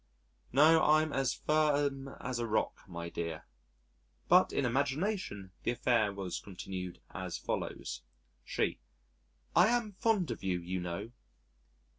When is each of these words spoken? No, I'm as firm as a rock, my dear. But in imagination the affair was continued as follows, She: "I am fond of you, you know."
No, 0.51 0.81
I'm 0.83 1.13
as 1.13 1.35
firm 1.35 2.07
as 2.19 2.39
a 2.39 2.47
rock, 2.47 2.79
my 2.87 3.07
dear. 3.07 3.45
But 4.27 4.51
in 4.51 4.65
imagination 4.65 5.51
the 5.61 5.69
affair 5.69 6.11
was 6.11 6.39
continued 6.39 6.99
as 7.11 7.37
follows, 7.37 8.01
She: 8.43 8.79
"I 9.55 9.67
am 9.67 9.91
fond 9.91 10.31
of 10.31 10.41
you, 10.43 10.59
you 10.59 10.79
know." 10.79 11.11